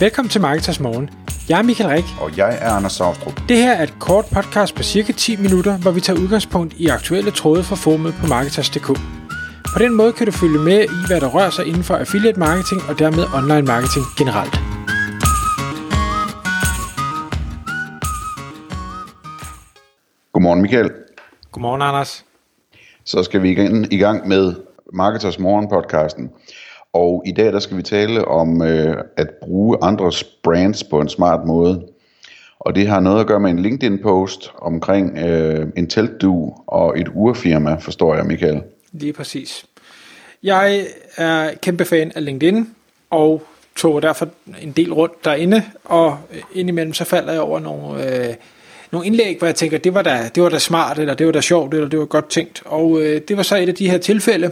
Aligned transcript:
Velkommen 0.00 0.30
til 0.30 0.40
Marketers 0.40 0.80
Morgen. 0.80 1.10
Jeg 1.48 1.58
er 1.58 1.62
Michael 1.62 1.90
Rik. 1.90 2.04
Og 2.20 2.36
jeg 2.36 2.58
er 2.60 2.70
Anders 2.70 2.92
Saustrup. 2.92 3.40
Det 3.48 3.56
her 3.56 3.72
er 3.72 3.82
et 3.82 3.94
kort 4.00 4.24
podcast 4.34 4.74
på 4.74 4.82
cirka 4.82 5.12
10 5.12 5.36
minutter, 5.36 5.78
hvor 5.78 5.90
vi 5.90 6.00
tager 6.00 6.20
udgangspunkt 6.20 6.74
i 6.74 6.86
aktuelle 6.86 7.30
tråde 7.30 7.62
fra 7.64 7.76
formet 7.76 8.14
på 8.20 8.26
Marketers.dk. 8.26 8.86
På 9.74 9.78
den 9.78 9.94
måde 9.94 10.12
kan 10.12 10.26
du 10.26 10.32
følge 10.32 10.58
med 10.58 10.84
i, 10.84 10.98
hvad 11.08 11.20
der 11.20 11.28
rører 11.28 11.50
sig 11.50 11.66
inden 11.66 11.84
for 11.84 11.94
affiliate 11.96 12.38
marketing 12.38 12.80
og 12.88 12.98
dermed 12.98 13.24
online 13.38 13.66
marketing 13.72 14.04
generelt. 14.18 14.54
Godmorgen 20.32 20.62
Michael. 20.62 20.90
Godmorgen 21.52 21.82
Anders. 21.82 22.24
Så 23.04 23.22
skal 23.22 23.42
vi 23.42 23.50
igen 23.50 23.86
i 23.90 23.96
gang 23.96 24.28
med 24.28 24.54
Marketers 24.92 25.38
Morgen 25.38 25.68
podcasten. 25.68 26.30
Og 26.96 27.22
i 27.26 27.32
dag 27.32 27.52
der 27.52 27.58
skal 27.58 27.76
vi 27.76 27.82
tale 27.82 28.28
om 28.28 28.62
øh, 28.62 28.96
at 29.16 29.30
bruge 29.42 29.78
andres 29.82 30.24
brands 30.24 30.84
på 30.84 31.00
en 31.00 31.08
smart 31.08 31.46
måde. 31.46 31.82
Og 32.58 32.74
det 32.74 32.88
har 32.88 33.00
noget 33.00 33.20
at 33.20 33.26
gøre 33.26 33.40
med 33.40 33.50
en 33.50 33.58
LinkedIn-post 33.58 34.52
omkring 34.58 35.18
øh, 35.18 35.66
en 35.76 35.86
teltdu 35.86 36.54
og 36.66 37.00
et 37.00 37.08
urfirma, 37.14 37.74
forstår 37.74 38.14
jeg, 38.14 38.24
Michael. 38.24 38.62
Lige 38.92 39.12
præcis. 39.12 39.64
Jeg 40.42 40.86
er 41.16 41.50
kæmpe 41.62 41.84
fan 41.84 42.12
af 42.14 42.24
LinkedIn, 42.24 42.68
og 43.10 43.42
tog 43.76 44.02
derfor 44.02 44.28
en 44.62 44.72
del 44.72 44.92
rundt 44.92 45.24
derinde, 45.24 45.62
og 45.84 46.18
indimellem 46.54 46.94
så 46.94 47.04
falder 47.04 47.32
jeg 47.32 47.40
over 47.40 47.60
nogle, 47.60 48.26
øh, 48.28 48.34
nogle 48.92 49.06
indlæg, 49.06 49.38
hvor 49.38 49.46
jeg 49.46 49.54
tænker, 49.54 49.78
det 49.78 49.94
var, 49.94 50.02
da, 50.02 50.30
det 50.34 50.42
var 50.42 50.48
da 50.48 50.58
smart, 50.58 50.98
eller 50.98 51.14
det 51.14 51.26
var 51.26 51.32
da 51.32 51.40
sjovt, 51.40 51.74
eller 51.74 51.88
det 51.88 51.98
var 51.98 52.04
godt 52.04 52.28
tænkt. 52.28 52.62
Og 52.64 53.02
øh, 53.02 53.20
det 53.28 53.36
var 53.36 53.42
så 53.42 53.56
et 53.56 53.68
af 53.68 53.74
de 53.74 53.90
her 53.90 53.98
tilfælde, 53.98 54.50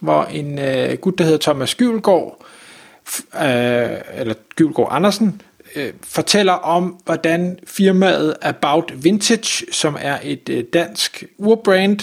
hvor 0.00 0.24
en 0.24 0.58
øh, 0.58 0.96
gut, 0.96 1.18
der 1.18 1.24
hedder 1.24 1.38
Thomas 1.38 1.74
Gyvelgaard, 1.74 2.44
øh, 3.34 3.98
eller 4.14 4.34
Gyvelgaard 4.56 4.88
Andersen, 4.90 5.42
øh, 5.76 5.92
fortæller 6.04 6.52
om, 6.52 6.96
hvordan 7.04 7.58
firmaet 7.66 8.36
About 8.42 8.92
Vintage, 9.04 9.72
som 9.72 9.96
er 10.00 10.18
et 10.22 10.48
øh, 10.48 10.64
dansk 10.72 11.24
urbrand, 11.38 12.00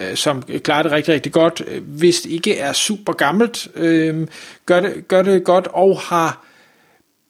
øh, 0.00 0.14
som 0.16 0.42
klarer 0.42 0.82
det 0.82 0.92
rigtig, 0.92 1.14
rigtig 1.14 1.32
godt, 1.32 1.62
øh, 1.66 1.82
hvis 1.82 2.20
det 2.20 2.30
ikke 2.30 2.58
er 2.58 2.72
super 2.72 3.12
gammelt, 3.12 3.68
øh, 3.74 4.26
gør, 4.66 4.80
det, 4.80 5.08
gør 5.08 5.22
det 5.22 5.44
godt 5.44 5.68
og 5.72 6.00
har 6.00 6.46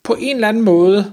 på 0.02 0.16
en 0.18 0.36
eller 0.36 0.48
anden 0.48 0.62
måde, 0.62 1.12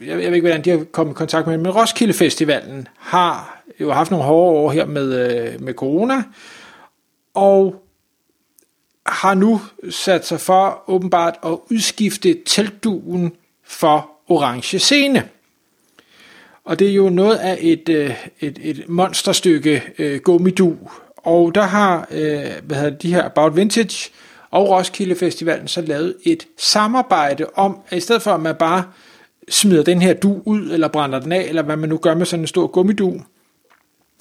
jeg, 0.00 0.08
jeg 0.08 0.16
ved 0.16 0.24
ikke, 0.24 0.40
hvordan 0.40 0.64
de 0.64 0.70
har 0.70 0.84
kommet 0.92 1.12
i 1.12 1.14
kontakt 1.14 1.46
med 1.46 1.58
men 1.58 1.70
Roskilde 1.74 2.14
Festivalen 2.14 2.88
har 2.98 3.62
jo 3.80 3.92
haft 3.92 4.10
nogle 4.10 4.26
hårde 4.26 4.58
år 4.58 4.70
her 4.70 4.86
med, 4.86 5.30
øh, 5.30 5.62
med 5.62 5.74
corona, 5.74 6.22
og 7.34 7.87
har 9.08 9.34
nu 9.34 9.60
sat 9.90 10.26
sig 10.26 10.40
for 10.40 10.90
åbenbart 10.90 11.34
at 11.44 11.58
udskifte 11.70 12.36
teltduen 12.46 13.32
for 13.64 14.10
orange 14.28 14.78
scene. 14.78 15.28
Og 16.64 16.78
det 16.78 16.88
er 16.88 16.94
jo 16.94 17.08
noget 17.08 17.36
af 17.36 17.58
et, 17.60 17.88
øh, 17.88 18.14
et, 18.40 18.58
et 18.62 18.84
monsterstykke 18.88 19.82
øh, 19.98 20.20
gummidu. 20.20 20.76
Og 21.16 21.54
der 21.54 21.62
har 21.62 22.08
øh, 22.10 22.46
hvad 22.62 22.76
hedder 22.76 22.98
de 22.98 23.14
her 23.14 23.24
About 23.24 23.56
Vintage 23.56 24.10
og 24.50 24.68
Roskilde 24.68 25.14
Festivalen 25.14 25.68
så 25.68 25.80
lavet 25.80 26.14
et 26.24 26.46
samarbejde 26.58 27.46
om, 27.54 27.78
at 27.88 27.98
i 27.98 28.00
stedet 28.00 28.22
for 28.22 28.30
at 28.30 28.40
man 28.40 28.54
bare 28.54 28.84
smider 29.48 29.82
den 29.82 30.02
her 30.02 30.14
du 30.14 30.42
ud, 30.44 30.70
eller 30.70 30.88
brænder 30.88 31.20
den 31.20 31.32
af, 31.32 31.42
eller 31.42 31.62
hvad 31.62 31.76
man 31.76 31.88
nu 31.88 31.96
gør 31.98 32.14
med 32.14 32.26
sådan 32.26 32.42
en 32.42 32.46
stor 32.46 32.66
gummidu, 32.66 33.20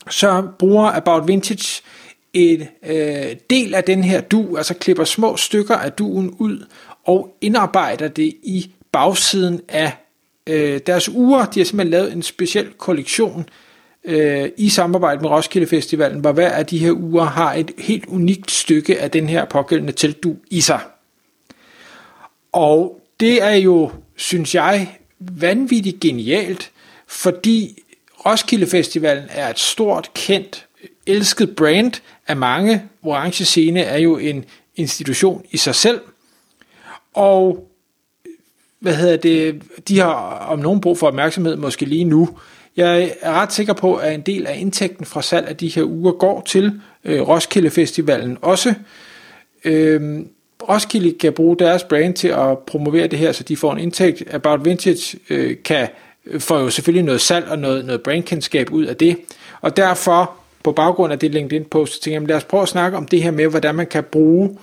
så 0.10 0.48
bruger 0.60 0.92
About 0.92 1.28
Vintage 1.28 1.82
en 2.34 2.68
øh, 2.86 3.36
del 3.50 3.76
af 3.76 3.84
den 3.84 4.04
her 4.04 4.22
du, 4.22 4.58
altså 4.58 4.74
klipper 4.74 5.04
små 5.04 5.38
stykker 5.38 5.76
af 5.76 5.92
duen 5.92 6.36
ud 6.40 6.66
og 7.06 7.38
indarbejder 7.42 8.08
det 8.08 8.34
i 8.44 8.72
bagsiden 8.92 9.62
af 9.68 9.92
øh, 10.48 10.80
deres 10.88 11.10
uger. 11.10 11.46
De 11.46 11.60
har 11.60 11.66
simpelthen 11.66 11.92
lavet 11.92 12.14
en 12.14 12.24
speciel 12.24 12.74
kollektion 12.78 13.50
øh, 14.04 14.50
i 14.58 14.70
samarbejde 14.70 15.22
med 15.22 15.30
Roskilde 15.30 15.68
Festivalen, 15.68 16.20
hvor 16.20 16.32
hver 16.32 16.50
af 16.50 16.66
de 16.66 16.78
her 16.78 16.92
uger 16.92 17.24
har 17.24 17.54
et 17.54 17.72
helt 17.78 18.06
unikt 18.06 18.52
stykke 18.52 19.00
af 19.00 19.12
den 19.12 19.30
her 19.30 19.46
pågældende 19.46 19.94
teltdu 19.94 20.36
i 20.50 20.62
sig. 20.62 20.80
Og 22.52 23.02
det 23.20 23.44
er 23.44 23.56
jo, 23.56 23.92
synes 24.16 24.56
jeg, 24.56 24.98
vanvittigt 25.20 26.00
genialt, 26.00 26.72
fordi 27.08 27.84
Roskilde 28.26 28.68
Festivalen 28.68 29.26
er 29.30 29.50
et 29.50 29.60
stort, 29.60 30.14
kendt, 30.14 30.67
elsket 31.06 31.56
brand 31.56 31.92
af 32.28 32.36
mange. 32.36 32.84
Orange 33.04 33.46
Scene 33.46 33.82
er 33.82 33.98
jo 33.98 34.18
en 34.18 34.46
institution 34.76 35.46
i 35.52 35.58
sig 35.58 35.76
selv. 35.76 36.02
Og 37.14 37.68
hvad 38.80 38.96
hedder 38.96 39.18
det, 39.18 39.62
de 39.88 40.00
har 40.00 40.14
om 40.50 40.60
nogen 40.60 40.82
brug 40.82 40.98
for 40.98 41.08
opmærksomhed 41.08 41.56
måske 41.56 41.86
lige 41.86 42.04
nu. 42.04 42.30
Jeg 42.78 43.14
er 43.22 43.32
ret 43.32 43.54
sikker 43.54 43.74
på, 43.74 43.96
at 43.96 44.14
en 44.14 44.22
del 44.22 44.48
af 44.48 44.58
indtægten 44.60 45.06
fra 45.06 45.22
salg 45.22 45.48
af 45.48 45.58
de 45.58 45.68
her 45.68 45.84
uger 45.84 46.12
går 46.12 46.42
til 46.42 46.82
øh, 47.04 47.28
Roskilde 47.28 47.70
Festivalen 47.70 48.38
også. 48.42 48.74
Øh, 49.66 50.20
Roskilde 50.70 51.12
kan 51.20 51.34
bruge 51.34 51.58
deres 51.60 51.84
brand 51.84 52.14
til 52.14 52.28
at 52.28 52.60
promovere 52.60 53.08
det 53.08 53.20
her, 53.20 53.32
så 53.32 53.44
de 53.44 53.58
får 53.58 53.74
en 53.74 53.80
indtægt. 53.80 54.34
About 54.34 54.66
Vintage 54.66 55.20
øh, 55.30 55.58
kan 55.64 55.88
øh, 56.26 56.42
får 56.42 56.60
jo 56.60 56.70
selvfølgelig 56.70 57.04
noget 57.04 57.22
salg 57.22 57.48
og 57.48 57.60
noget, 57.60 57.86
noget 57.86 58.02
brandkendskab 58.02 58.72
ud 58.72 58.86
af 58.86 58.96
det. 58.96 59.18
Og 59.62 59.78
derfor, 59.78 60.37
på 60.64 60.72
baggrund 60.72 61.14
af 61.14 61.20
det 61.20 61.32
LinkedIn-post, 61.32 62.04
tænker 62.04 62.20
jeg, 62.20 62.28
lad 62.28 62.36
os 62.36 62.44
prøve 62.44 62.64
at 62.64 62.70
snakke 62.70 62.98
om 62.98 63.08
det 63.08 63.24
her 63.24 63.32
med, 63.32 63.48
hvordan 63.48 63.76
man 63.76 63.88
kan 63.88 64.04
bruge 64.04 64.58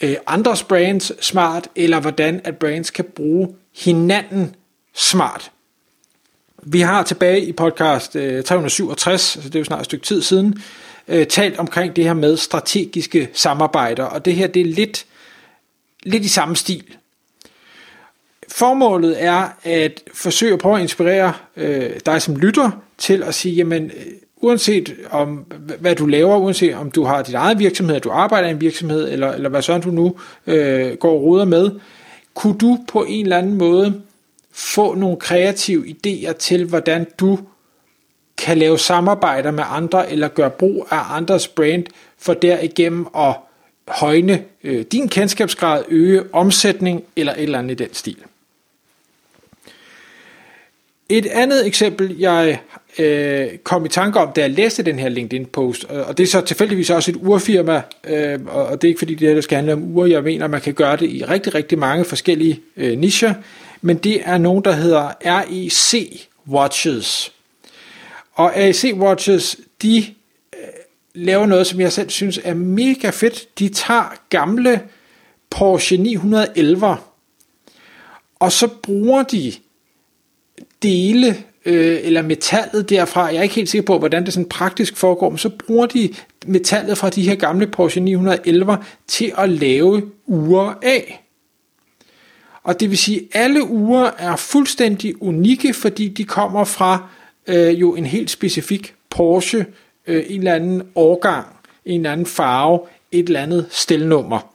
øh, 0.00 0.16
andres 0.26 0.62
brands 0.62 1.24
smart, 1.24 1.68
eller 1.76 2.00
hvordan 2.00 2.40
at 2.44 2.56
brands 2.56 2.90
kan 2.90 3.04
bruge 3.04 3.54
hinanden 3.76 4.54
smart. 4.94 5.50
Vi 6.62 6.80
har 6.80 7.02
tilbage 7.02 7.44
i 7.44 7.52
podcast 7.52 8.16
øh, 8.16 8.44
367, 8.44 9.20
så 9.20 9.40
det 9.48 9.54
er 9.54 9.58
jo 9.58 9.64
snart 9.64 9.80
et 9.80 9.84
stykke 9.84 10.04
tid 10.04 10.22
siden, 10.22 10.62
øh, 11.08 11.26
talt 11.26 11.58
omkring 11.58 11.96
det 11.96 12.04
her 12.04 12.14
med 12.14 12.36
strategiske 12.36 13.28
samarbejder, 13.32 14.04
og 14.04 14.24
det 14.24 14.34
her 14.34 14.46
det 14.46 14.62
er 14.62 14.66
lidt, 14.66 15.06
lidt 16.02 16.24
i 16.24 16.28
samme 16.28 16.56
stil. 16.56 16.84
Formålet 18.48 19.24
er 19.24 19.48
at 19.62 20.02
forsøge 20.14 20.52
at 20.52 20.58
prøve 20.58 20.76
at 20.76 20.82
inspirere 20.82 21.32
øh, 21.56 21.90
dig 22.06 22.22
som 22.22 22.36
lytter 22.36 22.70
til 22.98 23.22
at 23.22 23.34
sige, 23.34 23.54
jamen 23.54 23.84
øh, 23.84 24.06
uanset 24.42 24.94
om 25.10 25.46
hvad 25.80 25.94
du 25.94 26.06
laver, 26.06 26.36
uanset 26.36 26.74
om 26.74 26.90
du 26.90 27.04
har 27.04 27.22
dit 27.22 27.34
eget 27.34 27.58
virksomhed, 27.58 28.00
du 28.00 28.10
arbejder 28.10 28.48
i 28.48 28.50
en 28.50 28.60
virksomhed, 28.60 29.12
eller, 29.12 29.32
eller 29.32 29.48
hvad 29.48 29.62
sådan 29.62 29.80
du 29.80 29.90
nu 29.90 30.16
øh, 30.46 30.96
går 30.96 31.12
og 31.12 31.22
ruder 31.22 31.44
med, 31.44 31.70
kunne 32.34 32.58
du 32.58 32.78
på 32.88 33.04
en 33.08 33.24
eller 33.24 33.38
anden 33.38 33.54
måde 33.54 34.02
få 34.52 34.94
nogle 34.94 35.16
kreative 35.16 35.84
idéer 35.86 36.32
til, 36.32 36.64
hvordan 36.64 37.06
du 37.20 37.38
kan 38.38 38.58
lave 38.58 38.78
samarbejder 38.78 39.50
med 39.50 39.64
andre, 39.66 40.12
eller 40.12 40.28
gøre 40.28 40.50
brug 40.50 40.86
af 40.90 41.16
andres 41.16 41.48
brand, 41.48 41.84
for 42.18 42.34
derigennem 42.34 43.06
at 43.16 43.34
højne 43.88 44.42
øh, 44.64 44.84
din 44.92 45.08
kendskabsgrad, 45.08 45.84
øge 45.88 46.22
omsætning, 46.32 47.04
eller 47.16 47.32
et 47.32 47.42
eller 47.42 47.58
andet 47.58 47.80
i 47.80 47.84
den 47.84 47.94
stil. 47.94 48.16
Et 51.14 51.26
andet 51.26 51.66
eksempel, 51.66 52.18
jeg 52.18 52.60
øh, 52.98 53.58
kom 53.58 53.84
i 53.84 53.88
tanke 53.88 54.20
om, 54.20 54.32
da 54.32 54.40
jeg 54.40 54.50
læste 54.50 54.82
den 54.82 54.98
her 54.98 55.08
LinkedIn-post, 55.08 55.84
og 55.84 56.18
det 56.18 56.24
er 56.24 56.28
så 56.28 56.40
tilfældigvis 56.40 56.90
også 56.90 57.10
et 57.10 57.16
urfirma, 57.16 57.82
øh, 58.04 58.38
og 58.46 58.82
det 58.82 58.88
er 58.88 58.90
ikke 58.90 58.98
fordi 58.98 59.14
det 59.14 59.34
her 59.34 59.40
skal 59.40 59.56
handle 59.56 59.72
om 59.72 59.96
ure, 59.96 60.10
jeg 60.10 60.22
mener, 60.22 60.46
man 60.46 60.60
kan 60.60 60.74
gøre 60.74 60.96
det 60.96 61.10
i 61.10 61.24
rigtig, 61.24 61.54
rigtig 61.54 61.78
mange 61.78 62.04
forskellige 62.04 62.60
øh, 62.76 62.98
nischer, 62.98 63.34
men 63.80 63.96
det 63.96 64.20
er 64.24 64.38
nogen, 64.38 64.64
der 64.64 64.72
hedder 64.72 65.12
REC 65.24 66.20
Watches. 66.48 67.32
Og 68.34 68.52
REC 68.56 68.92
Watches, 68.94 69.56
de 69.82 69.98
øh, 70.52 70.68
laver 71.14 71.46
noget, 71.46 71.66
som 71.66 71.80
jeg 71.80 71.92
selv 71.92 72.10
synes 72.10 72.40
er 72.44 72.54
mega 72.54 73.10
fedt. 73.10 73.58
De 73.58 73.68
tager 73.68 74.14
gamle 74.30 74.80
Porsche 75.50 75.96
911, 75.96 76.96
og 78.40 78.52
så 78.52 78.68
bruger 78.82 79.22
de 79.22 79.52
dele 80.82 81.36
øh, 81.64 81.98
eller 82.02 82.22
metallet 82.22 82.90
derfra. 82.90 83.24
Jeg 83.24 83.36
er 83.36 83.42
ikke 83.42 83.54
helt 83.54 83.68
sikker 83.68 83.86
på, 83.86 83.98
hvordan 83.98 84.24
det 84.24 84.32
sådan 84.32 84.48
praktisk 84.48 84.96
foregår, 84.96 85.30
men 85.30 85.38
så 85.38 85.48
bruger 85.48 85.86
de 85.86 86.14
metallet 86.46 86.98
fra 86.98 87.10
de 87.10 87.28
her 87.28 87.34
gamle 87.34 87.66
Porsche 87.66 88.00
911 88.00 88.78
til 89.06 89.32
at 89.38 89.48
lave 89.48 90.02
ure 90.26 90.74
af. 90.82 91.24
Og 92.62 92.80
det 92.80 92.90
vil 92.90 92.98
sige, 92.98 93.20
at 93.20 93.26
alle 93.32 93.64
ure 93.64 94.20
er 94.20 94.36
fuldstændig 94.36 95.22
unikke, 95.22 95.74
fordi 95.74 96.08
de 96.08 96.24
kommer 96.24 96.64
fra 96.64 97.08
øh, 97.46 97.80
jo 97.80 97.94
en 97.94 98.06
helt 98.06 98.30
specifik 98.30 98.94
Porsche, 99.10 99.66
øh, 100.06 100.24
en 100.28 100.38
eller 100.38 100.54
anden 100.54 100.82
årgang, 100.94 101.46
en 101.84 102.00
eller 102.00 102.12
anden 102.12 102.26
farve, 102.26 102.80
et 103.12 103.26
eller 103.26 103.40
andet 103.40 103.66
stelnummer. 103.70 104.52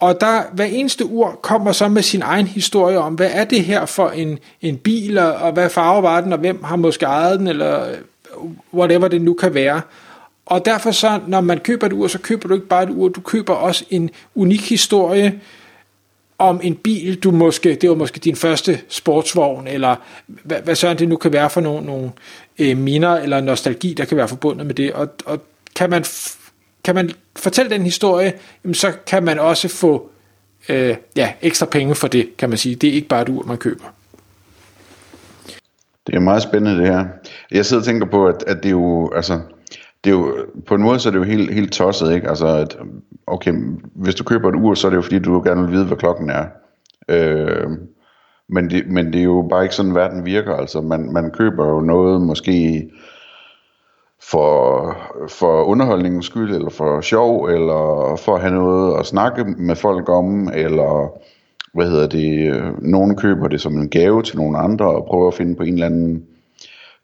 Og 0.00 0.20
der, 0.20 0.42
hver 0.52 0.64
eneste 0.64 1.04
ur 1.04 1.38
kommer 1.42 1.72
så 1.72 1.88
med 1.88 2.02
sin 2.02 2.22
egen 2.22 2.46
historie 2.46 2.98
om, 2.98 3.14
hvad 3.14 3.30
er 3.32 3.44
det 3.44 3.64
her 3.64 3.86
for 3.86 4.08
en, 4.08 4.38
en 4.62 4.76
bil, 4.76 5.18
og 5.18 5.52
hvad 5.52 5.70
farve 5.70 6.02
var 6.02 6.20
den, 6.20 6.32
og 6.32 6.38
hvem 6.38 6.64
har 6.64 6.76
måske 6.76 7.06
ejet 7.06 7.38
den, 7.38 7.46
eller 7.46 7.88
øh, 7.88 7.96
whatever 8.74 9.08
det 9.08 9.22
nu 9.22 9.34
kan 9.34 9.54
være. 9.54 9.80
Og 10.46 10.64
derfor 10.64 10.90
så, 10.90 11.20
når 11.26 11.40
man 11.40 11.58
køber 11.58 11.86
et 11.86 11.92
ur, 11.92 12.06
så 12.06 12.18
køber 12.18 12.48
du 12.48 12.54
ikke 12.54 12.66
bare 12.66 12.82
et 12.82 12.90
ur, 12.90 13.08
du 13.08 13.20
køber 13.20 13.54
også 13.54 13.84
en 13.90 14.10
unik 14.34 14.68
historie, 14.68 15.40
om 16.38 16.60
en 16.62 16.74
bil, 16.74 17.16
du 17.16 17.30
måske, 17.30 17.74
det 17.74 17.88
var 17.88 17.96
måske 17.96 18.20
din 18.20 18.36
første 18.36 18.80
sportsvogn, 18.88 19.66
eller 19.66 19.96
hvad, 20.26 20.60
hvad 20.64 20.74
sådan 20.74 20.98
det 20.98 21.08
nu 21.08 21.16
kan 21.16 21.32
være 21.32 21.50
for 21.50 21.60
nogle, 21.60 21.86
nogle 21.86 22.10
øh, 22.58 22.76
minder 22.76 23.14
eller 23.16 23.40
nostalgi, 23.40 23.94
der 23.94 24.04
kan 24.04 24.16
være 24.16 24.28
forbundet 24.28 24.66
med 24.66 24.74
det. 24.74 24.92
Og, 24.92 25.08
og 25.24 25.40
kan, 25.76 25.90
man, 25.90 26.04
kan 26.86 26.94
man 26.94 27.10
fortælle 27.36 27.70
den 27.70 27.82
historie, 27.82 28.32
jamen 28.64 28.74
så 28.74 28.92
kan 29.06 29.22
man 29.22 29.38
også 29.38 29.68
få 29.68 30.10
øh, 30.68 30.96
ja, 31.16 31.32
ekstra 31.42 31.66
penge 31.66 31.94
for 31.94 32.08
det, 32.08 32.36
kan 32.38 32.48
man 32.48 32.58
sige. 32.58 32.74
Det 32.74 32.88
er 32.88 32.92
ikke 32.92 33.08
bare 33.08 33.22
et 33.22 33.28
ur, 33.28 33.42
man 33.42 33.56
køber. 33.56 33.84
Det 36.06 36.14
er 36.14 36.20
meget 36.20 36.42
spændende 36.42 36.78
det 36.78 36.88
her. 36.88 37.04
Jeg 37.50 37.66
sidder 37.66 37.80
og 37.80 37.84
tænker 37.86 38.06
på, 38.06 38.26
at, 38.26 38.44
at 38.46 38.56
det 38.56 38.66
er 38.66 38.70
jo, 38.70 39.12
altså, 39.16 39.40
det 40.04 40.10
er 40.10 40.14
jo, 40.14 40.36
på 40.66 40.74
en 40.74 40.82
måde 40.82 41.00
så 41.00 41.08
er 41.08 41.10
det 41.10 41.18
jo 41.18 41.24
helt, 41.24 41.54
helt 41.54 41.72
tosset, 41.72 42.14
ikke? 42.14 42.28
Altså, 42.28 42.46
at, 42.46 42.76
okay, 43.26 43.52
hvis 43.94 44.14
du 44.14 44.24
køber 44.24 44.48
et 44.48 44.54
ur, 44.54 44.74
så 44.74 44.86
er 44.86 44.90
det 44.90 44.96
jo 44.96 45.02
fordi, 45.02 45.18
du 45.18 45.42
gerne 45.42 45.62
vil 45.62 45.72
vide, 45.72 45.84
hvad 45.84 45.96
klokken 45.96 46.30
er. 46.30 46.44
Øh, 47.08 47.70
men, 48.48 48.70
det, 48.70 48.86
men 48.86 49.06
det 49.12 49.18
er 49.18 49.24
jo 49.24 49.46
bare 49.50 49.62
ikke 49.62 49.74
sådan, 49.74 49.94
verden 49.94 50.24
virker. 50.24 50.54
Altså, 50.54 50.80
man, 50.80 51.12
man 51.12 51.30
køber 51.30 51.68
jo 51.68 51.80
noget 51.80 52.20
måske 52.22 52.90
for, 54.22 54.96
for 55.28 55.64
underholdningens 55.64 56.26
skyld, 56.26 56.54
eller 56.54 56.70
for 56.70 57.00
sjov, 57.00 57.44
eller 57.44 58.14
for 58.24 58.34
at 58.34 58.40
have 58.40 58.54
noget 58.54 58.98
at 59.00 59.06
snakke 59.06 59.44
med 59.44 59.76
folk 59.76 60.08
om, 60.08 60.50
eller 60.54 61.18
hvad 61.74 61.86
hedder 61.86 62.06
det, 62.06 62.62
nogen 62.82 63.16
køber 63.16 63.48
det 63.48 63.60
som 63.60 63.76
en 63.76 63.88
gave 63.88 64.22
til 64.22 64.36
nogle 64.36 64.58
andre, 64.58 64.86
og 64.86 65.04
prøver 65.04 65.28
at 65.28 65.34
finde 65.34 65.56
på 65.56 65.62
en 65.62 65.72
eller 65.72 65.86
anden 65.86 66.24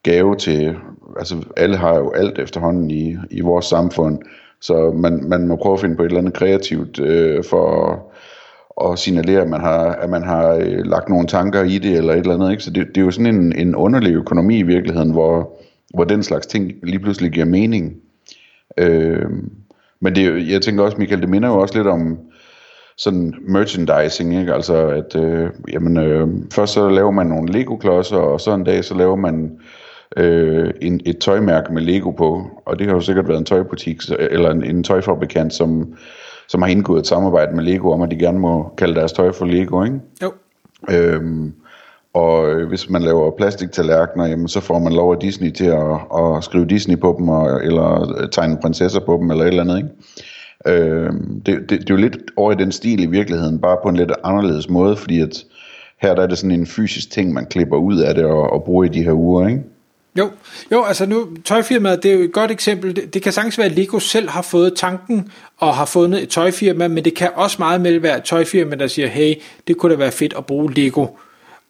gave 0.02 0.36
til, 0.36 0.76
altså 1.18 1.36
alle 1.56 1.76
har 1.76 1.98
jo 1.98 2.10
alt 2.10 2.38
efterhånden 2.38 2.90
i, 2.90 3.16
i 3.30 3.40
vores 3.40 3.66
samfund, 3.66 4.18
så 4.60 4.92
man, 4.96 5.24
man 5.28 5.48
må 5.48 5.56
prøve 5.56 5.74
at 5.74 5.80
finde 5.80 5.96
på 5.96 6.02
et 6.02 6.06
eller 6.06 6.18
andet 6.18 6.34
kreativt 6.34 7.00
øh, 7.00 7.44
for 7.44 7.90
at, 7.90 8.90
at 8.90 8.98
signalere, 8.98 9.42
at 9.42 9.48
man 9.48 9.60
har, 9.60 9.78
at 9.78 10.10
man 10.10 10.22
har 10.22 10.54
øh, 10.54 10.84
lagt 10.84 11.08
nogle 11.08 11.26
tanker 11.26 11.62
i 11.62 11.78
det, 11.78 11.96
eller 11.96 12.12
et 12.12 12.18
eller 12.18 12.34
andet, 12.34 12.50
ikke? 12.50 12.62
så 12.62 12.70
det, 12.70 12.88
det 12.88 12.96
er 12.96 13.04
jo 13.04 13.10
sådan 13.10 13.34
en, 13.34 13.56
en 13.56 13.76
underlig 13.76 14.14
økonomi 14.14 14.58
i 14.58 14.62
virkeligheden, 14.62 15.10
hvor, 15.10 15.52
hvor 15.94 16.04
den 16.04 16.22
slags 16.22 16.46
ting 16.46 16.72
lige 16.82 16.98
pludselig 16.98 17.30
giver 17.30 17.46
mening. 17.46 17.96
Øh, 18.78 19.26
men 20.00 20.14
det, 20.14 20.48
jeg 20.50 20.62
tænker 20.62 20.84
også, 20.84 20.98
Michael, 20.98 21.20
det 21.20 21.28
minder 21.28 21.48
jo 21.48 21.58
også 21.58 21.74
lidt 21.76 21.86
om 21.86 22.18
sådan 22.96 23.34
merchandising, 23.48 24.40
ikke? 24.40 24.54
altså 24.54 24.88
at 24.88 25.16
øh, 25.16 25.50
jamen, 25.72 25.96
øh, 25.96 26.28
først 26.52 26.72
så 26.72 26.88
laver 26.88 27.10
man 27.10 27.26
nogle 27.26 27.52
Lego-klodser, 27.52 28.16
og 28.16 28.40
så 28.40 28.54
en 28.54 28.64
dag 28.64 28.84
så 28.84 28.94
laver 28.94 29.16
man 29.16 29.58
øh, 30.16 30.70
en, 30.80 31.00
et 31.06 31.18
tøjmærke 31.18 31.72
med 31.72 31.82
Lego 31.82 32.10
på, 32.10 32.50
og 32.66 32.78
det 32.78 32.86
har 32.86 32.94
jo 32.94 33.00
sikkert 33.00 33.28
været 33.28 33.38
en 33.38 33.44
tøjbutik, 33.44 33.98
eller 34.18 34.50
en, 34.50 34.64
en 34.64 34.84
tøjfabrikant, 34.84 35.54
som, 35.54 35.94
som 36.48 36.62
har 36.62 36.68
indgået 36.68 37.00
et 37.00 37.06
samarbejde 37.06 37.56
med 37.56 37.64
Lego 37.64 37.90
om, 37.90 38.02
at 38.02 38.10
de 38.10 38.18
gerne 38.18 38.38
må 38.38 38.74
kalde 38.78 38.94
deres 38.94 39.12
tøj 39.12 39.32
for 39.32 39.44
Lego, 39.44 39.84
ikke? 39.84 40.00
Jo. 40.22 40.32
Øhm, 40.90 41.54
og 42.14 42.50
øh, 42.50 42.68
hvis 42.68 42.90
man 42.90 43.02
laver 43.02 43.30
plastiktallerkener, 43.30 44.26
jamen, 44.26 44.48
så 44.48 44.60
får 44.60 44.78
man 44.78 44.92
lov 44.92 45.12
af 45.12 45.18
Disney 45.18 45.50
til 45.50 45.64
at, 45.64 45.94
at 46.18 46.44
skrive 46.44 46.66
Disney 46.66 46.98
på 46.98 47.16
dem, 47.18 47.28
og, 47.28 47.64
eller 47.64 48.16
øh, 48.20 48.28
tegne 48.32 48.58
prinsesser 48.62 49.00
på 49.00 49.18
dem, 49.20 49.30
eller 49.30 49.44
et 49.44 49.48
eller 49.48 49.62
andet, 49.62 49.76
ikke? 49.76 49.88
Øh, 50.66 51.12
det, 51.46 51.46
det, 51.46 51.70
det 51.70 51.90
er 51.90 51.94
jo 51.94 51.96
lidt 51.96 52.16
over 52.36 52.52
i 52.52 52.54
den 52.54 52.72
stil 52.72 53.02
i 53.02 53.06
virkeligheden, 53.06 53.58
bare 53.58 53.76
på 53.82 53.88
en 53.88 53.96
lidt 53.96 54.12
anderledes 54.24 54.68
måde, 54.68 54.96
fordi 54.96 55.20
at 55.20 55.44
her 56.02 56.14
der 56.14 56.22
er 56.22 56.26
det 56.26 56.38
sådan 56.38 56.60
en 56.60 56.66
fysisk 56.66 57.10
ting, 57.10 57.32
man 57.32 57.46
klipper 57.46 57.76
ud 57.76 57.98
af 57.98 58.14
det 58.14 58.24
og, 58.24 58.52
og 58.52 58.64
bruger 58.64 58.84
i 58.84 58.88
de 58.88 59.02
her 59.02 59.12
uger, 59.12 59.48
ikke? 59.48 59.62
Jo, 60.18 60.30
jo, 60.72 60.84
altså 60.84 61.06
nu, 61.06 61.28
tøjfirmaet, 61.44 62.02
det 62.02 62.10
er 62.10 62.14
jo 62.14 62.22
et 62.22 62.32
godt 62.32 62.50
eksempel. 62.50 62.96
Det, 62.96 63.14
det 63.14 63.22
kan 63.22 63.32
sagtens 63.32 63.58
være, 63.58 63.66
at 63.66 63.72
Lego 63.72 63.98
selv 63.98 64.28
har 64.28 64.42
fået 64.42 64.74
tanken 64.76 65.32
og 65.58 65.74
har 65.74 65.84
fundet 65.84 66.22
et 66.22 66.28
tøjfirma, 66.28 66.88
men 66.88 67.04
det 67.04 67.14
kan 67.14 67.30
også 67.34 67.56
meget 67.58 67.84
vel 67.84 68.02
være 68.02 68.16
et 68.16 68.24
tøjfirma, 68.24 68.76
der 68.76 68.86
siger, 68.86 69.08
hey, 69.08 69.34
det 69.68 69.76
kunne 69.76 69.92
da 69.92 69.98
være 69.98 70.12
fedt 70.12 70.34
at 70.38 70.46
bruge 70.46 70.74
Lego. 70.74 71.06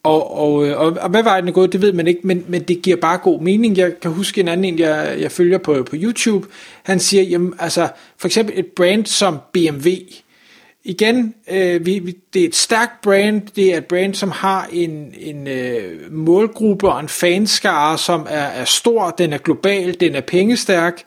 Og, 0.04 0.38
og, 0.38 0.66
øh, 0.66 0.80
og, 0.80 0.96
og 1.00 1.10
hvad 1.10 1.22
vejen 1.22 1.48
er 1.48 1.52
gået, 1.52 1.72
det 1.72 1.80
ved 1.80 1.92
man 1.92 2.06
ikke, 2.06 2.20
men, 2.24 2.44
men 2.48 2.62
det 2.62 2.82
giver 2.82 2.96
bare 2.96 3.18
god 3.18 3.40
mening. 3.40 3.76
Jeg 3.76 4.00
kan 4.00 4.10
huske 4.10 4.40
en 4.40 4.48
anden 4.48 4.64
en, 4.64 4.78
jeg, 4.78 5.16
jeg 5.18 5.32
følger 5.32 5.58
på, 5.58 5.82
på 5.90 5.96
YouTube. 5.98 6.48
Han 6.82 7.00
siger, 7.00 7.22
jamen, 7.22 7.54
altså, 7.58 7.88
for 8.16 8.28
eksempel 8.28 8.58
et 8.58 8.66
brand 8.66 9.06
som 9.06 9.38
BMW. 9.52 9.90
Igen, 10.84 11.34
øh, 11.50 11.86
vi, 11.86 11.98
vi, 11.98 12.16
det 12.34 12.42
er 12.42 12.48
et 12.48 12.54
stærkt 12.54 13.00
brand. 13.02 13.42
Det 13.56 13.74
er 13.74 13.78
et 13.78 13.84
brand, 13.84 14.14
som 14.14 14.30
har 14.30 14.68
en, 14.72 15.14
en 15.18 15.46
øh, 15.46 16.12
målgruppe 16.12 16.88
og 16.88 17.00
en 17.00 17.08
fanskare, 17.08 17.98
som 17.98 18.26
er, 18.30 18.44
er 18.44 18.64
stor. 18.64 19.10
Den 19.10 19.32
er 19.32 19.38
global, 19.38 20.00
den 20.00 20.14
er 20.14 20.20
pengestærk. 20.20 21.02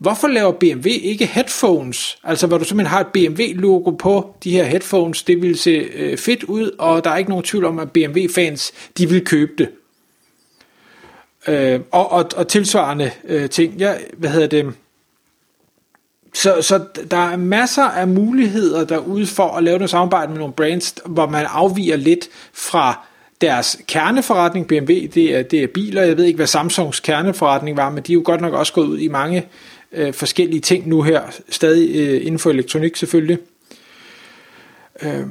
Hvorfor 0.00 0.28
laver 0.28 0.52
BMW 0.52 0.88
ikke 0.88 1.26
headphones? 1.26 2.18
Altså 2.24 2.46
hvor 2.46 2.58
du 2.58 2.64
simpelthen 2.64 2.90
har 2.90 3.00
et 3.00 3.06
BMW-logo 3.06 3.90
på 3.90 4.34
de 4.44 4.50
her 4.50 4.64
headphones, 4.64 5.22
det 5.22 5.42
vil 5.42 5.58
se 5.58 5.70
øh, 5.70 6.18
fedt 6.18 6.44
ud, 6.44 6.70
og 6.78 7.04
der 7.04 7.10
er 7.10 7.16
ikke 7.16 7.30
nogen 7.30 7.44
tvivl 7.44 7.64
om, 7.64 7.78
at 7.78 7.92
BMW-fans, 7.92 8.72
de 8.98 9.08
vil 9.08 9.24
købe 9.24 9.52
det. 9.58 9.68
Øh, 11.48 11.80
og, 11.90 12.12
og, 12.12 12.30
og 12.36 12.48
tilsvarende 12.48 13.10
øh, 13.24 13.50
ting. 13.50 13.74
Ja, 13.74 13.94
hvad 14.16 14.30
hedder 14.30 14.46
det? 14.46 14.74
Så, 16.34 16.62
så 16.62 16.84
der 17.10 17.30
er 17.30 17.36
masser 17.36 17.84
af 17.84 18.08
muligheder 18.08 18.84
derude 18.84 19.26
for 19.26 19.48
at 19.48 19.64
lave 19.64 19.78
noget 19.78 19.90
samarbejde 19.90 20.30
med 20.30 20.38
nogle 20.38 20.54
brands, 20.54 20.94
hvor 21.06 21.26
man 21.26 21.46
afviger 21.48 21.96
lidt 21.96 22.28
fra 22.52 23.06
deres 23.40 23.76
kerneforretning, 23.88 24.66
BMW, 24.66 24.92
det 25.14 25.36
er, 25.36 25.42
det 25.42 25.62
er 25.62 25.66
biler. 25.66 26.02
Jeg 26.02 26.16
ved 26.16 26.24
ikke, 26.24 26.36
hvad 26.36 26.46
Samsungs 26.46 27.00
kerneforretning 27.00 27.76
var, 27.76 27.90
men 27.90 28.02
de 28.02 28.12
er 28.12 28.14
jo 28.14 28.22
godt 28.24 28.40
nok 28.40 28.54
også 28.54 28.72
gået 28.72 28.86
ud 28.86 28.98
i 28.98 29.08
mange 29.08 29.46
øh, 29.92 30.14
forskellige 30.14 30.60
ting 30.60 30.88
nu 30.88 31.02
her, 31.02 31.22
stadig 31.48 31.96
øh, 31.96 32.26
inden 32.26 32.38
for 32.38 32.50
elektronik 32.50 32.96
selvfølgelig. 32.96 33.38
Øh, 35.02 35.22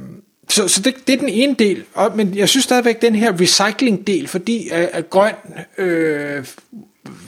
så, 0.48 0.68
så 0.68 0.82
det, 0.82 0.94
det 1.06 1.12
er 1.12 1.18
den 1.18 1.28
ene 1.28 1.54
del, 1.58 1.82
og, 1.94 2.12
men 2.16 2.36
jeg 2.36 2.48
synes 2.48 2.64
stadigvæk 2.64 3.02
den 3.02 3.14
her 3.14 3.40
recycling-del, 3.40 4.28
fordi 4.28 4.68
at, 4.68 4.90
at 4.92 5.10
grøn, 5.10 5.34
øh, 5.78 6.46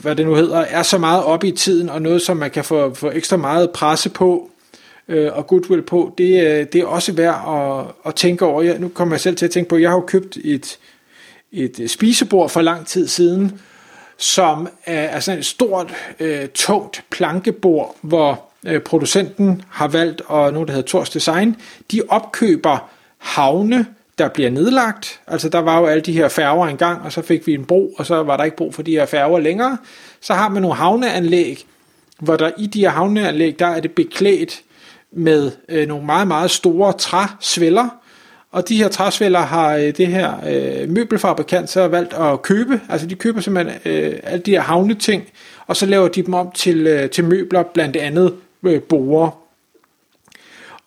hvad 0.01 0.15
det 0.15 0.25
nu 0.25 0.35
hedder, 0.35 0.57
er 0.57 0.83
så 0.83 0.97
meget 0.97 1.23
oppe 1.23 1.47
i 1.47 1.51
tiden, 1.51 1.89
og 1.89 2.01
noget, 2.01 2.21
som 2.21 2.37
man 2.37 2.51
kan 2.51 2.63
få, 2.63 2.93
få 2.93 3.11
ekstra 3.11 3.37
meget 3.37 3.71
presse 3.71 4.09
på, 4.09 4.49
øh, 5.07 5.37
og 5.37 5.47
goodwill 5.47 5.81
på, 5.81 6.13
det, 6.17 6.43
øh, 6.43 6.65
det 6.73 6.75
er 6.75 6.85
også 6.85 7.13
værd 7.13 7.41
at, 7.47 8.09
at 8.09 8.15
tænke 8.15 8.45
over. 8.45 8.61
Jeg, 8.61 8.79
nu 8.79 8.87
kommer 8.87 9.15
jeg 9.15 9.21
selv 9.21 9.35
til 9.35 9.45
at 9.45 9.51
tænke 9.51 9.69
på, 9.69 9.77
jeg 9.77 9.89
har 9.89 9.97
jo 9.97 10.05
købt 10.07 10.37
et, 10.43 10.79
et 11.51 11.91
spisebord 11.91 12.49
for 12.49 12.61
lang 12.61 12.87
tid 12.87 13.07
siden, 13.07 13.59
som 14.17 14.67
er 14.85 15.19
sådan 15.19 15.39
et 15.39 15.45
stort, 15.45 15.93
øh, 16.19 16.47
tungt 16.53 17.03
plankebord, 17.09 17.95
hvor 18.01 18.43
øh, 18.65 18.81
producenten 18.81 19.61
har 19.69 19.87
valgt, 19.87 20.21
og 20.25 20.53
nu 20.53 20.63
der 20.63 20.71
hedder 20.71 20.87
Tors 20.87 21.09
Design, 21.09 21.55
de 21.91 22.01
opkøber 22.09 22.89
havne, 23.17 23.85
der 24.17 24.27
bliver 24.29 24.49
nedlagt. 24.49 25.19
Altså 25.27 25.49
der 25.49 25.59
var 25.59 25.79
jo 25.79 25.85
alle 25.85 26.01
de 26.01 26.13
her 26.13 26.27
færger 26.27 26.67
engang, 26.67 27.01
og 27.01 27.11
så 27.11 27.21
fik 27.21 27.47
vi 27.47 27.53
en 27.53 27.65
bro, 27.65 27.93
og 27.97 28.05
så 28.05 28.23
var 28.23 28.37
der 28.37 28.43
ikke 28.43 28.57
brug 28.57 28.73
for 28.73 28.81
de 28.81 28.91
her 28.91 29.05
færger 29.05 29.39
længere. 29.39 29.77
Så 30.21 30.33
har 30.33 30.49
man 30.49 30.61
nogle 30.61 30.77
havneanlæg, 30.77 31.65
hvor 32.19 32.37
der 32.37 32.51
i 32.57 32.67
de 32.67 32.79
her 32.79 32.89
havneanlæg, 32.89 33.59
der 33.59 33.67
er 33.67 33.79
det 33.79 33.91
beklædt 33.91 34.61
med 35.15 35.51
øh, 35.69 35.87
nogle 35.87 36.05
meget, 36.05 36.27
meget 36.27 36.51
store 36.51 36.93
træsvælder, 36.93 37.89
og 38.51 38.69
de 38.69 38.77
her 38.77 38.87
træsvælder 38.87 39.39
har 39.39 39.75
øh, 39.75 39.97
det 39.97 40.07
her 40.07 40.33
øh, 40.47 40.89
møbelfabrikant 40.89 41.69
så 41.69 41.87
valgt 41.87 42.13
at 42.13 42.41
købe. 42.41 42.81
Altså 42.89 43.07
de 43.07 43.15
køber 43.15 43.41
simpelthen 43.41 43.79
øh, 43.85 44.19
alle 44.23 44.43
de 44.43 44.51
her 44.51 44.61
havneting, 44.61 45.23
og 45.67 45.75
så 45.75 45.85
laver 45.85 46.07
de 46.07 46.21
dem 46.21 46.33
om 46.33 46.51
til, 46.51 46.87
øh, 46.87 47.09
til 47.09 47.23
møbler, 47.23 47.63
blandt 47.63 47.95
andet 47.95 48.33
øh, 48.63 48.81
borer. 48.81 49.29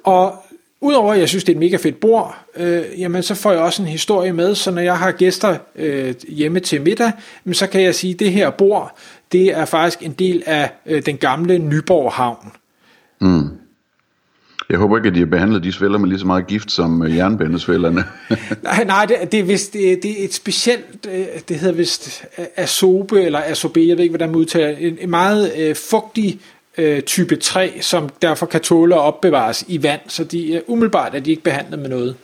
Og 0.04 0.34
udover 0.80 1.12
at 1.12 1.20
jeg 1.20 1.28
synes, 1.28 1.44
det 1.44 1.52
er 1.52 1.56
et 1.56 1.60
mega 1.60 1.76
fedt 1.76 2.00
bord, 2.00 2.38
øh, 2.56 2.84
jamen 2.98 3.22
så 3.22 3.34
får 3.34 3.52
jeg 3.52 3.60
også 3.60 3.82
en 3.82 3.88
historie 3.88 4.32
med, 4.32 4.54
så 4.54 4.70
når 4.70 4.82
jeg 4.82 4.98
har 4.98 5.12
gæster 5.12 5.56
øh, 5.76 6.14
hjemme 6.28 6.60
til 6.60 6.82
middag, 6.82 7.12
jamen, 7.44 7.54
så 7.54 7.66
kan 7.66 7.82
jeg 7.82 7.94
sige, 7.94 8.12
at 8.12 8.20
det 8.20 8.32
her 8.32 8.50
bord, 8.50 8.96
det 9.32 9.46
er 9.46 9.64
faktisk 9.64 10.02
en 10.02 10.12
del 10.12 10.42
af 10.46 10.70
øh, 10.86 11.06
den 11.06 11.16
gamle 11.16 11.58
Nyborg 11.58 12.12
Havn. 12.12 12.52
Mm. 13.20 13.65
Jeg 14.70 14.78
håber 14.78 14.96
ikke, 14.96 15.08
at 15.08 15.14
de 15.14 15.18
har 15.18 15.26
behandlet 15.26 15.64
de 15.64 15.72
sveller 15.72 15.98
med 15.98 16.08
lige 16.08 16.18
så 16.18 16.26
meget 16.26 16.46
gift 16.46 16.72
som 16.72 17.02
øh, 17.02 17.16
nej, 18.62 18.84
nej 18.84 19.06
det, 19.06 19.32
det, 19.32 19.40
er 19.40 19.44
vist, 19.44 19.72
det, 19.72 20.02
det 20.02 20.20
er 20.20 20.24
et 20.24 20.34
specielt, 20.34 21.06
øh, 21.08 21.26
det 21.48 21.58
hedder 21.58 21.74
vist 21.74 22.24
øh, 22.38 22.44
asobe 22.56 23.22
eller 23.22 23.42
asobe, 23.44 23.80
jeg 23.80 23.96
ved 23.96 24.04
ikke, 24.04 24.12
hvordan 24.12 24.28
man 24.28 24.36
udtaler 24.36 24.68
en, 24.68 24.98
en 25.00 25.10
meget 25.10 25.52
øh, 25.58 25.76
fugtig 25.76 26.40
øh, 26.78 27.02
type 27.02 27.36
3, 27.36 27.78
som 27.80 28.08
derfor 28.22 28.46
kan 28.46 28.60
tåle 28.60 28.94
at 28.94 29.00
opbevares 29.00 29.64
i 29.68 29.82
vand, 29.82 30.00
så 30.08 30.24
de, 30.24 30.62
uh, 30.66 30.72
umiddelbart 30.72 31.14
er 31.14 31.20
de 31.20 31.30
ikke 31.30 31.42
behandlet 31.42 31.78
med 31.78 31.88
noget. 31.88 32.16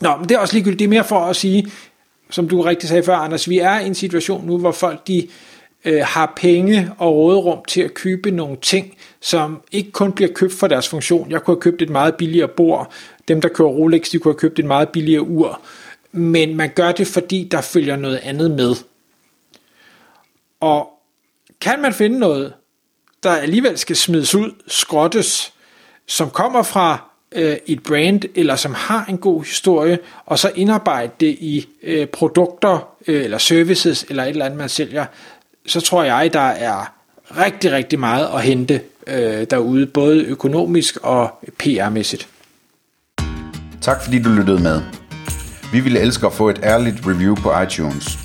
Nå, 0.00 0.16
men 0.16 0.28
det 0.28 0.34
er 0.34 0.38
også 0.38 0.54
ligegyldigt, 0.54 0.78
det 0.78 0.84
er 0.84 0.88
mere 0.88 1.04
for 1.04 1.20
at 1.20 1.36
sige, 1.36 1.70
som 2.30 2.48
du 2.48 2.62
rigtig 2.62 2.88
sagde 2.88 3.02
før, 3.02 3.16
Anders, 3.16 3.48
vi 3.48 3.58
er 3.58 3.80
i 3.80 3.86
en 3.86 3.94
situation 3.94 4.46
nu, 4.46 4.58
hvor 4.58 4.72
folk 4.72 5.06
de 5.08 5.28
øh, 5.84 6.02
har 6.04 6.32
penge 6.36 6.92
og 6.98 7.14
råderum 7.14 7.64
til 7.68 7.80
at 7.80 7.94
købe 7.94 8.30
nogle 8.30 8.56
ting, 8.62 8.96
som 9.20 9.62
ikke 9.72 9.90
kun 9.90 10.12
bliver 10.12 10.32
købt 10.34 10.52
for 10.52 10.66
deres 10.66 10.88
funktion. 10.88 11.30
Jeg 11.30 11.42
kunne 11.42 11.54
have 11.54 11.60
købt 11.60 11.82
et 11.82 11.90
meget 11.90 12.14
billigere 12.14 12.48
bord. 12.48 12.92
Dem, 13.28 13.40
der 13.40 13.48
kører 13.48 13.68
Rolex, 13.68 14.10
de 14.10 14.18
kunne 14.18 14.32
have 14.32 14.38
købt 14.38 14.58
et 14.58 14.64
meget 14.64 14.88
billigere 14.88 15.22
ur. 15.22 15.60
Men 16.12 16.56
man 16.56 16.70
gør 16.74 16.92
det, 16.92 17.06
fordi 17.06 17.48
der 17.50 17.60
følger 17.60 17.96
noget 17.96 18.20
andet 18.22 18.50
med. 18.50 18.74
Og 20.60 20.88
kan 21.60 21.82
man 21.82 21.94
finde 21.94 22.18
noget, 22.18 22.52
der 23.22 23.30
alligevel 23.30 23.78
skal 23.78 23.96
smides 23.96 24.34
ud, 24.34 24.50
skrottes, 24.66 25.52
som 26.06 26.30
kommer 26.30 26.62
fra 26.62 27.10
øh, 27.32 27.56
et 27.66 27.82
brand, 27.82 28.20
eller 28.34 28.56
som 28.56 28.74
har 28.74 29.04
en 29.08 29.18
god 29.18 29.44
historie, 29.44 29.98
og 30.26 30.38
så 30.38 30.52
indarbejde 30.54 31.12
det 31.20 31.36
i 31.40 31.68
øh, 31.82 32.06
produkter, 32.06 32.88
øh, 33.06 33.24
eller 33.24 33.38
services, 33.38 34.06
eller 34.08 34.22
et 34.22 34.28
eller 34.28 34.44
andet, 34.44 34.58
man 34.58 34.68
sælger, 34.68 35.06
så 35.68 35.80
tror 35.80 36.02
jeg, 36.02 36.30
der 36.32 36.40
er 36.40 36.92
rigtig, 37.30 37.72
rigtig 37.72 37.98
meget 37.98 38.28
at 38.34 38.42
hente 38.42 38.80
øh, 39.06 39.46
derude, 39.50 39.86
både 39.86 40.24
økonomisk 40.24 40.96
og 41.02 41.30
PR-mæssigt. 41.62 42.28
Tak 43.80 44.02
fordi 44.02 44.22
du 44.22 44.28
lyttede 44.28 44.62
med. 44.62 44.82
Vi 45.72 45.80
ville 45.80 46.00
elske 46.00 46.26
at 46.26 46.32
få 46.32 46.48
et 46.48 46.60
ærligt 46.62 46.96
review 47.06 47.34
på 47.34 47.60
iTunes. 47.60 48.18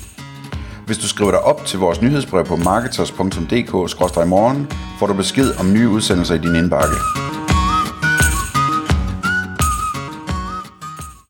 Hvis 0.86 0.98
du 0.98 1.08
skriver 1.08 1.30
dig 1.30 1.40
op 1.40 1.66
til 1.66 1.78
vores 1.78 2.02
nyhedsbrev 2.02 2.44
på 2.44 2.56
marketers.dk-morgen, 2.56 4.68
får 4.98 5.06
du 5.06 5.14
besked 5.14 5.60
om 5.60 5.72
nye 5.72 5.88
udsendelser 5.88 6.34
i 6.34 6.38
din 6.38 6.56
indbakke. 6.56 7.23